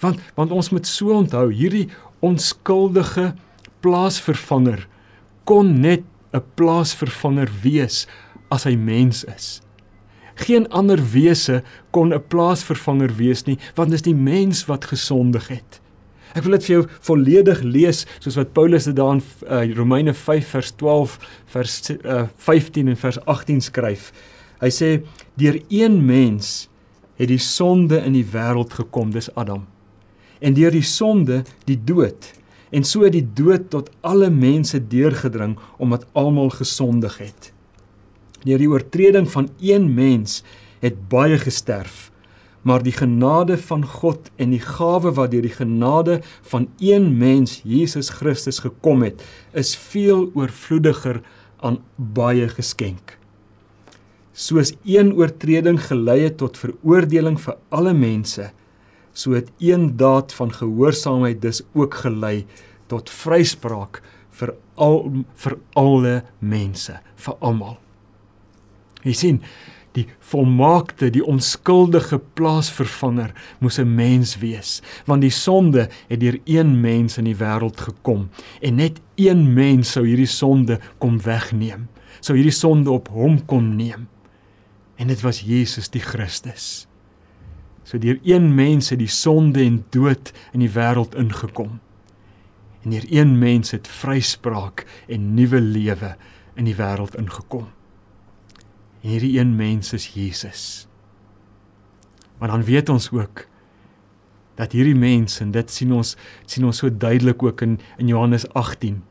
Want 0.00 0.20
want 0.34 0.50
ons 0.50 0.70
moet 0.70 0.86
so 0.86 1.12
onthou, 1.16 1.52
hierdie 1.52 1.88
onskuldige 2.24 3.32
plaasvervanger 3.84 4.86
kon 5.44 5.80
net 5.80 6.02
'n 6.32 6.42
plaasvervanger 6.56 7.50
wees 7.62 8.06
as 8.50 8.64
hy 8.64 8.74
mens 8.76 9.24
is. 9.24 9.60
Geen 10.34 10.66
ander 10.70 10.98
wese 11.12 11.62
kon 11.90 12.12
'n 12.12 12.26
plaasvervanger 12.28 13.12
wees 13.16 13.44
nie, 13.46 13.58
want 13.74 13.90
dit 13.90 14.00
is 14.00 14.08
die 14.10 14.14
mens 14.14 14.66
wat 14.66 14.84
gesondig 14.84 15.48
het. 15.48 15.80
Ek 16.34 16.42
wil 16.42 16.56
dit 16.58 16.64
vir 16.66 16.74
jou 16.74 16.86
volledig 17.00 17.62
lees 17.62 18.06
soos 18.18 18.36
wat 18.36 18.52
Paulus 18.52 18.84
dit 18.84 18.96
daar 18.96 19.14
in 19.14 19.22
uh, 19.46 19.74
Romeine 19.76 20.14
5 20.14 20.48
vers 20.56 20.70
12 20.70 21.18
vers 21.46 21.90
uh, 21.90 22.26
15 22.36 22.88
en 22.88 22.96
vers 22.96 23.18
18 23.24 23.60
skryf. 23.60 24.10
Hy 24.60 24.70
sê 24.70 24.90
deur 25.38 25.60
een 25.68 26.00
mens 26.06 26.68
het 27.14 27.28
die 27.28 27.38
sonde 27.38 28.00
in 28.02 28.12
die 28.12 28.26
wêreld 28.26 28.74
gekom, 28.74 29.12
dis 29.14 29.30
Adam. 29.38 29.66
En 30.44 30.56
deur 30.56 30.74
die 30.74 30.84
sonde 30.84 31.42
die 31.68 31.78
dood. 31.88 32.32
En 32.74 32.84
so 32.84 33.04
het 33.06 33.14
die 33.16 33.26
dood 33.36 33.70
tot 33.72 33.90
alle 34.04 34.28
mense 34.30 34.80
deurgedring 34.90 35.56
omdat 35.78 36.06
almal 36.12 36.52
gesondig 36.52 37.16
het. 37.22 37.52
Deur 38.44 38.60
die 38.60 38.68
oortreding 38.68 39.30
van 39.30 39.48
een 39.62 39.88
mens 39.94 40.42
het 40.84 40.98
baie 41.08 41.38
gesterf. 41.40 42.10
Maar 42.64 42.82
die 42.84 42.92
genade 42.96 43.56
van 43.60 43.84
God 43.86 44.30
en 44.40 44.52
die 44.52 44.62
gawe 44.62 45.12
wat 45.16 45.32
deur 45.32 45.44
die 45.44 45.56
genade 45.56 46.20
van 46.52 46.68
een 46.80 47.10
mens 47.16 47.60
Jesus 47.64 48.08
Christus 48.08 48.62
gekom 48.64 49.04
het, 49.04 49.20
is 49.52 49.76
veel 49.76 50.30
oorvloediger 50.32 51.20
aan 51.64 51.80
baie 51.96 52.48
geskenk 52.48 53.18
soos 54.34 54.72
een 54.82 55.12
oortreding 55.14 55.78
gelei 55.78 56.24
het 56.26 56.40
tot 56.42 56.58
veroordeling 56.58 57.38
vir 57.38 57.54
alle 57.70 57.92
mense, 57.94 58.48
so 59.14 59.32
het 59.32 59.50
een 59.62 59.96
daad 59.96 60.34
van 60.34 60.52
gehoorsaamheid 60.52 61.40
dus 61.42 61.62
ook 61.72 61.94
gelei 61.94 62.44
tot 62.90 63.10
vryspraak 63.10 64.02
vir 64.34 64.54
al 64.74 65.24
vir 65.38 65.56
alle 65.78 66.14
mense, 66.38 66.98
vir 67.16 67.36
almal. 67.40 67.78
Jy 69.04 69.14
sien, 69.14 69.40
die 69.94 70.08
volmaakte, 70.26 71.10
die 71.14 71.22
onskuldige 71.22 72.18
plaasvervanger 72.34 73.30
moes 73.60 73.78
'n 73.78 73.94
mens 73.94 74.38
wees, 74.42 74.82
want 75.06 75.22
die 75.22 75.30
sonde 75.30 75.88
het 76.08 76.20
deur 76.20 76.38
een 76.44 76.80
mens 76.80 77.18
in 77.18 77.24
die 77.24 77.38
wêreld 77.38 77.78
gekom 77.80 78.28
en 78.60 78.74
net 78.74 79.00
een 79.14 79.54
mens 79.54 79.92
sou 79.92 80.06
hierdie 80.06 80.26
sonde 80.26 80.80
kom 80.98 81.20
wegneem. 81.20 81.88
Sou 82.20 82.36
hierdie 82.36 82.58
sonde 82.58 82.90
op 82.90 83.08
hom 83.08 83.44
kom 83.46 83.76
neem 83.76 84.08
en 84.96 85.06
dit 85.06 85.20
was 85.20 85.40
Jesus 85.40 85.88
die 85.88 86.02
Christus. 86.02 86.86
So 87.84 87.98
deur 88.00 88.18
een 88.24 88.54
mens 88.54 88.88
het 88.90 88.98
die 88.98 89.10
sonde 89.12 89.60
en 89.64 89.84
dood 89.92 90.32
in 90.52 90.64
die 90.64 90.72
wêreld 90.72 91.16
ingekom. 91.20 91.78
En 92.82 92.90
deur 92.90 93.04
een 93.08 93.38
mens 93.38 93.70
het 93.76 93.88
vryspraak 93.88 94.86
en 95.08 95.34
nuwe 95.34 95.60
lewe 95.60 96.16
in 96.56 96.68
die 96.68 96.76
wêreld 96.76 97.16
ingekom. 97.20 97.68
En 99.02 99.08
hierdie 99.12 99.38
een 99.38 99.56
mens 99.56 99.92
is 99.92 100.08
Jesus. 100.16 100.86
Maar 102.38 102.48
dan 102.48 102.64
weet 102.64 102.88
ons 102.88 103.10
ook 103.12 103.46
dat 104.54 104.72
hierdie 104.72 104.96
mens 104.96 105.40
en 105.40 105.50
dit 105.50 105.70
sien 105.70 105.92
ons 105.92 106.16
sien 106.46 106.64
ons 106.64 106.78
so 106.78 106.88
duidelik 106.88 107.42
ook 107.42 107.60
in 107.60 107.78
in 107.96 108.06
Johannes 108.06 108.46
18 108.52 109.02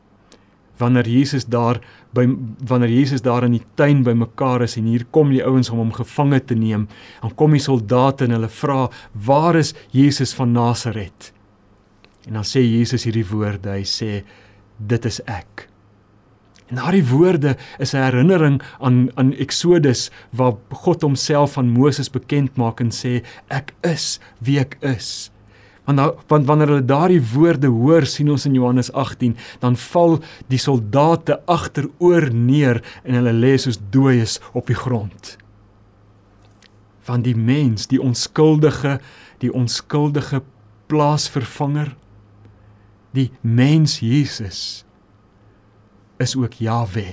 wanneer 0.78 1.08
Jesus 1.08 1.44
daar 1.44 1.80
by 2.14 2.28
wanneer 2.66 2.90
Jesus 2.90 3.22
daar 3.22 3.44
in 3.44 3.56
die 3.56 3.64
tuin 3.74 4.04
bymekaar 4.06 4.62
is 4.62 4.76
en 4.78 4.86
hier 4.86 5.04
kom 5.10 5.32
die 5.34 5.42
ouens 5.44 5.70
om 5.70 5.80
hom 5.82 5.92
gevange 5.92 6.40
te 6.44 6.54
neem, 6.54 6.86
dan 7.22 7.34
kom 7.34 7.56
die 7.56 7.62
soldate 7.62 8.24
en 8.24 8.36
hulle 8.36 8.48
vra, 8.48 8.90
"Waar 9.12 9.56
is 9.56 9.74
Jesus 9.90 10.34
van 10.34 10.52
Nasaret?" 10.52 11.32
En 12.26 12.34
dan 12.34 12.44
sê 12.44 12.62
Jesus 12.62 13.04
hierdie 13.04 13.26
woorde, 13.26 13.70
hy 13.70 13.82
sê, 13.84 14.24
"Dit 14.78 15.04
is 15.04 15.20
ek." 15.26 15.68
En 16.70 16.76
daardie 16.76 17.04
woorde 17.04 17.56
is 17.78 17.94
'n 17.94 18.02
herinnering 18.02 18.62
aan 18.80 19.10
aan 19.14 19.32
Eksodus 19.32 20.10
waar 20.30 20.54
God 20.70 21.02
homself 21.02 21.58
aan 21.58 21.68
Moses 21.68 22.10
bekend 22.10 22.56
maak 22.56 22.80
en 22.80 22.90
sê, 22.90 23.22
"Ek 23.48 23.74
is 23.82 24.20
wie 24.38 24.58
ek 24.58 24.76
is." 24.80 25.30
Want 25.84 25.98
nou, 25.98 26.10
want 26.26 26.46
wanneer 26.48 26.70
hulle 26.72 26.84
daardie 26.84 27.22
woorde 27.34 27.68
hoor, 27.68 28.06
sien 28.08 28.30
ons 28.32 28.46
in 28.48 28.56
Johannes 28.56 28.88
18, 28.92 29.36
dan 29.60 29.76
val 29.76 30.16
die 30.48 30.60
soldate 30.60 31.40
agteroor 31.50 32.30
neer 32.32 32.80
en 33.04 33.18
hulle 33.18 33.34
lê 33.36 33.52
soos 33.60 33.80
dooies 33.92 34.38
op 34.56 34.70
die 34.72 34.78
grond. 34.78 35.34
Van 37.04 37.24
die 37.26 37.36
mens, 37.36 37.84
die 37.90 38.00
onskuldige, 38.00 38.96
die 39.44 39.52
onskuldige 39.52 40.40
plaasvervanger, 40.88 41.92
die 43.14 43.28
mens 43.40 44.00
Jesus 44.00 44.84
is 46.16 46.32
ook 46.36 46.56
Jahwe. 46.62 47.12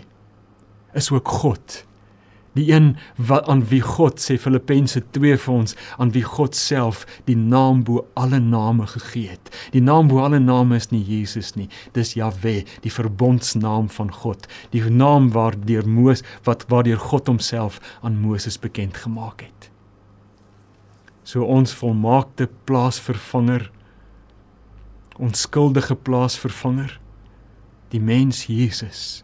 Is 0.93 1.11
ook 1.11 1.27
God. 1.27 1.83
Die 2.53 2.67
een 2.73 2.97
wat 3.15 3.47
aan 3.47 3.63
wie 3.69 3.81
God 3.81 4.19
sê 4.19 4.35
Filippense 4.39 4.99
2 5.15 5.37
vir 5.39 5.53
ons 5.53 5.75
aan 5.97 6.11
wie 6.11 6.23
God 6.27 6.55
self 6.57 7.05
die 7.29 7.37
naam 7.39 7.83
bo 7.87 8.03
alle 8.19 8.41
name 8.43 8.87
gegee 8.91 9.31
het. 9.31 9.51
Die 9.71 9.83
naam 9.83 10.09
bo 10.11 10.19
alle 10.19 10.39
name 10.39 10.75
is 10.75 10.89
nie 10.91 11.03
Jesus 11.07 11.53
nie, 11.55 11.69
dis 11.95 12.15
Jahwe, 12.19 12.61
die 12.83 12.91
verbondsnaam 12.91 13.87
van 13.89 14.11
God, 14.11 14.47
die 14.75 14.83
naam 14.83 15.31
waardeur 15.31 15.87
Moses 15.87 16.25
wat 16.43 16.67
waardeur 16.67 16.99
God 16.99 17.31
homself 17.31 17.79
aan 18.01 18.19
Moses 18.19 18.59
bekend 18.59 18.99
gemaak 18.99 19.45
het. 19.47 19.69
So 21.23 21.45
ons 21.47 21.71
volmaakte 21.79 22.49
plaasvervanger 22.67 23.69
onskuldige 25.21 25.95
plaasvervanger 25.95 26.97
die 27.91 28.01
mens 28.01 28.45
Jesus 28.49 29.23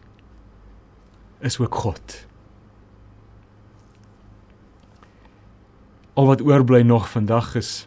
is 1.40 1.58
ook 1.58 1.74
God. 1.74 2.27
Al 6.18 6.26
wat 6.26 6.42
oorbly 6.42 6.82
nog 6.82 7.06
vandag 7.10 7.52
is 7.54 7.86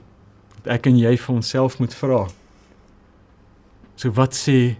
dat 0.61 0.77
ek 0.77 0.87
en 0.87 0.99
jy 0.99 1.17
vir 1.19 1.35
onsself 1.35 1.79
moet 1.81 1.95
vra. 1.97 2.21
So 3.99 4.13
wat 4.15 4.37
sê 4.37 4.77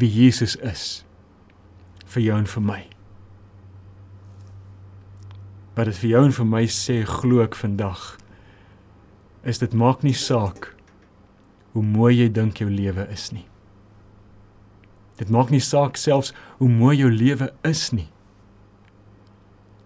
wie 0.00 0.10
Jesus 0.10 0.56
is 0.66 1.04
vir 2.10 2.24
jou 2.24 2.38
en 2.42 2.48
vir 2.50 2.64
my? 2.64 2.80
Wat 5.76 5.86
dit 5.92 6.00
vir 6.02 6.10
jou 6.16 6.24
en 6.26 6.34
vir 6.40 6.50
my 6.56 6.64
sê 6.66 7.00
glo 7.06 7.44
ek 7.44 7.54
vandag 7.54 8.16
is 9.46 9.62
dit 9.62 9.72
maak 9.72 10.02
nie 10.02 10.16
saak 10.16 10.72
hoe 11.72 11.86
mooi 11.86 12.16
jy 12.18 12.28
dink 12.34 12.58
jou 12.58 12.68
lewe 12.68 13.06
is 13.14 13.30
nie. 13.30 13.46
Dit 15.22 15.30
maak 15.30 15.54
nie 15.54 15.62
saak 15.62 16.00
selfs 16.00 16.34
hoe 16.58 16.68
mooi 16.68 16.96
jou 16.98 17.12
lewe 17.14 17.52
is 17.68 17.92
nie. 17.94 18.08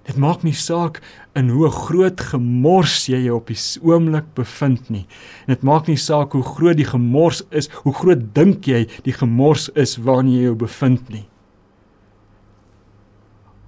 Dit 0.04 0.18
maak 0.20 0.42
nie 0.44 0.54
saak 0.56 1.00
in 1.36 1.48
hoe 1.48 1.70
groot 1.72 2.20
gemors 2.20 3.06
jy 3.08 3.22
jou 3.24 3.38
op 3.38 3.48
die 3.48 3.58
oomblik 3.80 4.26
bevind 4.36 4.90
nie. 4.92 5.06
En 5.46 5.54
dit 5.54 5.64
maak 5.64 5.88
nie 5.88 6.00
saak 6.00 6.36
hoe 6.36 6.44
groot 6.44 6.76
die 6.76 6.88
gemors 6.88 7.40
is, 7.50 7.70
hoe 7.86 7.94
groot 7.96 8.26
dink 8.36 8.68
jy 8.68 8.84
die 9.06 9.16
gemors 9.16 9.70
is 9.72 9.96
waarin 9.96 10.32
jy 10.34 10.44
jou 10.50 10.58
bevind 10.66 11.08
nie. 11.14 11.24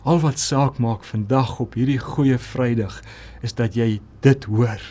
Al 0.07 0.21
wat 0.23 0.39
saak 0.39 0.77
maak 0.79 1.09
vandag 1.09 1.57
op 1.65 1.75
hierdie 1.75 1.99
goeie 1.99 2.37
Vrydag 2.39 3.01
is 3.43 3.57
dat 3.59 3.75
jy 3.75 3.97
dit 4.23 4.45
hoor. 4.47 4.83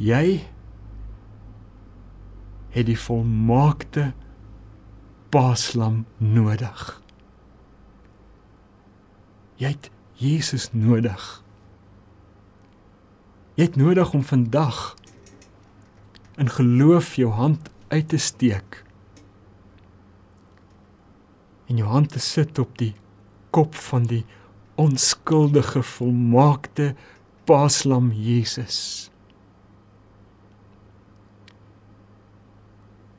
Jy 0.00 0.40
het 2.74 2.88
die 2.88 2.98
volmaakte 2.98 4.10
Paaslam 5.30 6.02
nodig. 6.18 7.03
Jy 9.60 9.70
het 9.76 9.90
Jesus 10.18 10.68
nodig. 10.72 11.42
Jy 13.54 13.68
het 13.68 13.76
nodig 13.78 14.14
om 14.14 14.22
vandag 14.26 14.94
in 16.36 16.50
geloof 16.50 17.14
jou 17.14 17.30
hand 17.30 17.70
uit 17.88 18.08
te 18.10 18.18
steek 18.18 18.80
en 21.70 21.78
jou 21.78 21.88
hand 21.88 22.10
te 22.12 22.20
sit 22.20 22.58
op 22.58 22.74
die 22.78 22.92
kop 23.54 23.74
van 23.78 24.08
die 24.10 24.24
onskuldige 24.74 25.82
volmaakte 25.86 26.92
Paaslam 27.46 28.10
Jesus. 28.12 29.10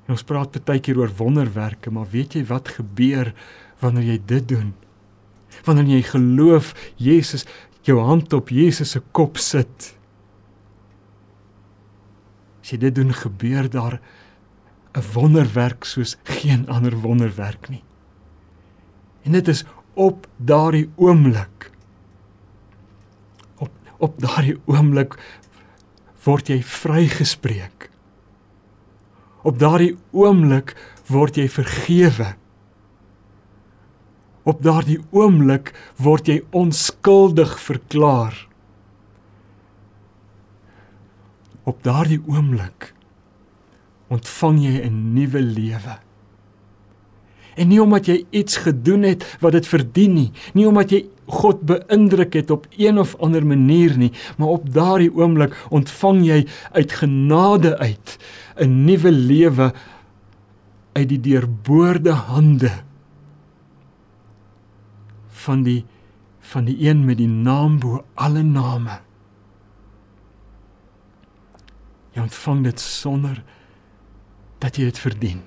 En 0.06 0.14
ons 0.14 0.26
praat 0.28 0.60
baie 0.68 0.82
keer 0.84 1.00
oor 1.00 1.14
wonderwerke, 1.18 1.90
maar 1.94 2.10
weet 2.12 2.36
jy 2.38 2.44
wat 2.50 2.76
gebeur 2.76 3.32
wanneer 3.82 4.12
jy 4.12 4.20
dit 4.36 4.50
doen? 4.52 4.74
Wanneer 5.66 5.98
jy 5.98 6.02
geloof 6.02 6.74
Jesus 6.96 7.46
jou 7.86 8.00
hand 8.02 8.34
op 8.34 8.50
Jesus 8.50 8.96
se 8.96 9.02
kop 9.12 9.38
sit. 9.38 9.92
As 12.62 12.74
jy 12.74 12.80
dit 12.82 12.96
doen 12.96 13.14
gebeur 13.14 13.70
daar 13.70 14.00
'n 14.96 15.04
wonderwerk 15.14 15.84
soos 15.84 16.18
geen 16.24 16.68
ander 16.70 16.96
wonderwerk 16.96 17.70
nie. 17.70 17.84
En 19.24 19.32
dit 19.32 19.48
is 19.48 19.66
op 19.94 20.28
daardie 20.38 20.90
oomblik 20.96 21.72
op 23.58 23.72
op 23.98 24.20
daardie 24.20 24.58
oomblik 24.66 25.16
word 26.24 26.48
jy 26.48 26.64
vrygespreek. 26.64 27.90
Op 29.44 29.60
daardie 29.60 29.96
oomblik 30.12 30.76
word 31.08 31.38
jy 31.38 31.48
vergewe. 31.50 32.36
Op 34.46 34.62
daardie 34.62 35.00
oomblik 35.10 35.72
word 35.98 36.30
jy 36.30 36.42
onskuldig 36.54 37.58
verklaar. 37.60 38.38
Op 41.66 41.82
daardie 41.86 42.22
oomblik 42.30 42.94
ontvang 44.14 44.60
jy 44.62 44.86
'n 44.86 45.14
nuwe 45.14 45.42
lewe. 45.42 45.98
En 47.56 47.68
nie 47.68 47.82
omdat 47.82 48.06
jy 48.06 48.26
iets 48.30 48.58
gedoen 48.58 49.02
het 49.02 49.26
wat 49.40 49.52
dit 49.52 49.68
verdien 49.68 50.14
nie, 50.14 50.32
nie 50.54 50.68
omdat 50.68 50.92
jy 50.92 51.06
God 51.26 51.62
beïndruk 51.66 52.34
het 52.34 52.52
op 52.52 52.68
een 52.78 53.00
of 53.00 53.16
ander 53.16 53.46
manier 53.46 53.98
nie, 53.98 54.12
maar 54.38 54.48
op 54.48 54.74
daardie 54.74 55.10
oomblik 55.16 55.56
ontvang 55.70 56.26
jy 56.26 56.46
uit 56.72 56.92
genade 56.92 57.78
uit 57.78 58.18
'n 58.60 58.86
nuwe 58.86 59.12
lewe 59.12 59.74
uit 60.94 61.10
die 61.10 61.20
deurboorde 61.20 62.12
hande 62.12 62.72
van 65.46 65.64
die 65.66 65.84
van 66.46 66.68
die 66.68 66.78
een 66.78 67.06
met 67.06 67.18
die 67.18 67.28
naam 67.30 67.80
bo 67.82 68.04
alle 68.14 68.44
name. 68.46 69.00
Jy 72.14 72.22
ontvang 72.22 72.62
dit 72.68 72.80
sonder 72.80 73.42
dat 74.62 74.78
jy 74.78 74.86
dit 74.92 75.00
verdien. 75.02 75.42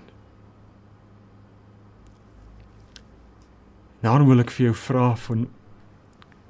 Nou 4.03 4.17
wil 4.27 4.43
ek 4.43 4.51
vir 4.55 4.69
jou 4.69 4.75
vra 4.79 5.13
van 5.27 5.47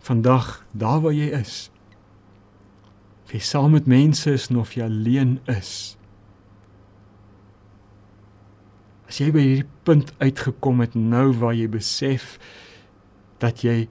vandag 0.05 0.49
daar 0.73 1.03
waar 1.05 1.17
jy 1.17 1.29
is. 1.37 1.69
Of 3.25 3.37
jy 3.37 3.43
saam 3.45 3.77
met 3.77 3.89
mense 3.89 4.33
is 4.33 4.49
of 4.57 4.73
jy 4.77 4.89
alleen 4.89 5.37
is. 5.53 5.99
As 9.09 9.21
jy 9.21 9.31
by 9.33 9.45
hierdie 9.45 9.69
punt 9.89 10.13
uitgekom 10.21 10.81
het 10.85 10.97
nou 10.97 11.31
waar 11.41 11.57
jy 11.57 11.69
besef 11.73 12.37
dat 13.43 13.63
jy 13.63 13.89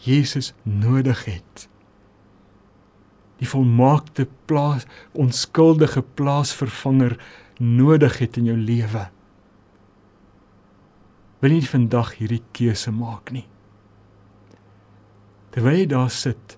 Jesus 0.00 0.52
nodig 0.62 1.24
het. 1.24 1.66
Die 3.40 3.48
volmaakte 3.48 4.28
plaas 4.48 4.86
onskuldige 5.12 6.02
plaasvervanger 6.02 7.16
nodig 7.58 8.18
het 8.18 8.36
in 8.36 8.50
jou 8.50 8.56
lewe. 8.56 9.06
Wil 11.40 11.56
jy 11.56 11.64
vandag 11.68 12.14
hierdie 12.18 12.42
keuse 12.56 12.92
maak 12.92 13.32
nie? 13.32 13.46
Terwyl 15.50 15.80
jy 15.80 15.86
daar 15.90 16.12
sit, 16.12 16.56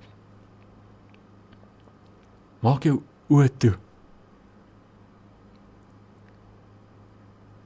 maak 2.63 2.87
jou 2.87 2.99
oë 3.33 3.49
toe. 3.63 3.77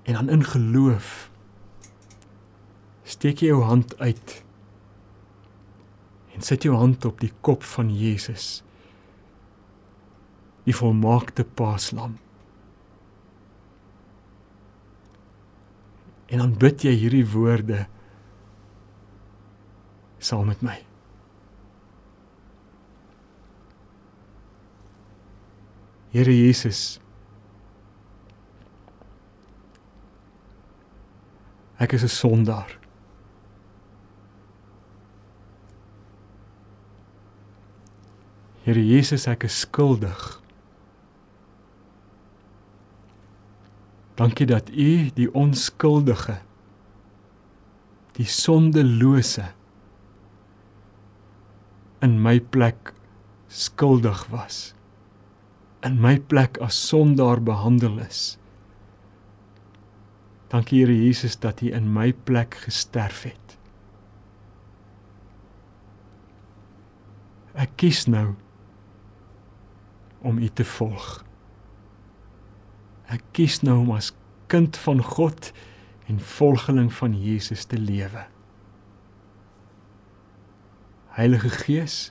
En 0.07 0.21
dan 0.21 0.29
in 0.31 0.45
geloof 0.45 1.31
steek 3.07 3.43
jy 3.43 3.53
jou 3.53 3.63
hand 3.67 3.95
uit 4.03 4.37
en 6.37 6.45
sit 6.45 6.67
jou 6.67 6.75
hand 6.77 7.05
op 7.09 7.21
die 7.23 7.33
kop 7.47 7.65
van 7.77 7.93
Jesus 7.95 8.61
die 10.67 10.75
volmaakte 10.75 11.47
paaslam 11.59 12.19
en 16.27 16.43
dan 16.43 16.59
bid 16.59 16.83
jy 16.89 16.97
hierdie 16.99 17.27
woorde 17.37 17.87
saam 20.19 20.51
met 20.51 20.67
my 20.67 20.81
Here 26.17 26.33
Jesus 26.33 26.97
Ek 31.77 31.93
is 31.93 32.03
'n 32.03 32.09
sondaar. 32.09 32.79
Here 38.67 38.83
Jesus, 38.83 39.29
ek 39.31 39.45
is 39.47 39.61
skuldig. 39.63 40.23
Dankie 44.19 44.49
dat 44.51 44.73
U 44.75 44.91
die 45.15 45.29
onskuldige 45.37 46.41
die 48.17 48.27
sondelose 48.27 49.45
in 52.03 52.17
my 52.25 52.41
plek 52.41 52.95
skuldig 53.53 54.25
was 54.33 54.73
in 55.87 56.01
my 56.03 56.17
plek 56.19 56.59
as 56.65 56.79
sondaar 56.89 57.43
behandel 57.45 58.01
is. 58.03 58.39
Dankie 60.51 60.83
Here 60.83 60.97
Jesus 60.97 61.37
dat 61.39 61.63
U 61.63 61.71
in 61.71 61.93
my 61.93 62.13
plek 62.27 62.57
gesterf 62.65 63.23
het. 63.29 63.55
Ek 67.57 67.73
kies 67.81 68.05
nou 68.11 68.35
om 70.27 70.39
U 70.43 70.49
te 70.49 70.67
volg. 70.67 71.23
Ek 73.07 73.23
kies 73.37 73.61
nou 73.63 73.79
om 73.85 73.93
as 73.95 74.11
kind 74.51 74.77
van 74.83 75.03
God 75.03 75.53
en 76.11 76.19
volgeling 76.21 76.91
van 76.95 77.15
Jesus 77.19 77.65
te 77.71 77.79
lewe. 77.79 78.27
Heilige 81.17 81.51
Gees, 81.63 82.11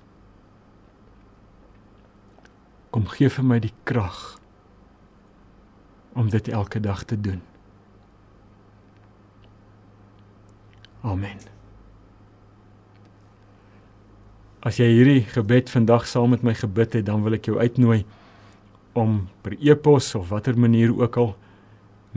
kom 2.95 3.07
gee 3.11 3.29
vir 3.29 3.45
my 3.45 3.59
die 3.63 3.73
krag 3.83 4.21
om 6.15 6.31
dit 6.31 6.47
elke 6.47 6.79
dag 6.79 7.03
te 7.03 7.19
doen. 7.19 7.43
Amen. 11.03 11.54
As 14.65 14.79
jy 14.81 14.87
hierdie 14.89 15.21
gebed 15.29 15.69
vandag 15.69 16.07
saam 16.09 16.31
met 16.33 16.41
my 16.41 16.55
gebid 16.57 16.95
het, 16.97 17.05
dan 17.05 17.21
wil 17.21 17.35
ek 17.37 17.51
jou 17.51 17.59
uitnooi 17.61 17.99
om 18.97 19.27
per 19.45 19.53
e-pos 19.61 20.07
of 20.17 20.31
watter 20.33 20.57
manier 20.57 20.89
ook 20.89 21.19
al 21.21 21.35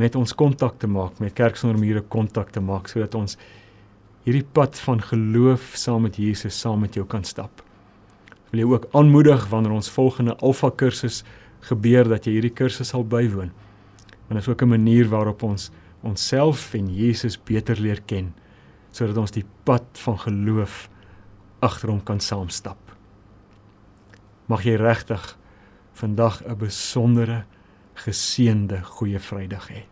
met 0.00 0.16
ons 0.16 0.32
kontak 0.32 0.78
te 0.80 0.88
maak, 0.88 1.20
met 1.20 1.36
Kerksondermure 1.36 2.06
kontak 2.08 2.54
te 2.54 2.62
maak 2.64 2.88
sodat 2.88 3.18
ons 3.20 3.36
hierdie 4.24 4.46
pad 4.56 4.80
van 4.86 5.04
geloof 5.10 5.74
saam 5.76 6.06
met 6.08 6.16
Jesus 6.16 6.56
saam 6.56 6.80
met 6.86 6.96
jou 6.96 7.04
kan 7.04 7.26
stap. 7.28 7.60
Ek 8.32 8.54
wil 8.54 8.64
jou 8.64 8.72
ook 8.78 8.88
aanmoedig 8.96 9.44
wanneer 9.52 9.76
ons 9.76 9.92
volgende 9.92 10.40
Alfa 10.40 10.72
kursus 10.72 11.24
gebeur 11.68 12.08
dat 12.08 12.24
jy 12.24 12.38
hierdie 12.38 12.56
kursus 12.56 12.94
sal 12.94 13.04
bywoon. 13.04 13.52
Want 14.24 14.38
dit 14.38 14.44
is 14.46 14.48
ook 14.48 14.62
'n 14.62 14.72
manier 14.72 15.08
waarop 15.12 15.42
ons 15.42 15.70
onsself 16.00 16.72
en 16.74 16.88
Jesus 16.88 17.36
beter 17.36 17.76
leer 17.76 18.00
ken 18.06 18.32
sodat 18.90 19.16
ons 19.16 19.36
die 19.36 19.44
pad 19.64 19.84
van 19.92 20.16
geloof 20.18 20.88
agter 21.60 21.90
hom 21.90 22.00
kan 22.04 22.20
saamstap. 22.20 22.78
Mag 24.48 24.64
jy 24.64 24.76
regtig 24.76 25.36
vandag 25.98 26.42
'n 26.46 26.56
besondere 26.56 27.44
geseënde 27.94 28.82
goeie 28.84 29.18
Vrydag 29.18 29.68
hê. 29.68 29.82